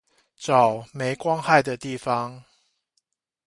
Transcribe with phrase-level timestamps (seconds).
[0.35, 2.43] 找沒光害的地方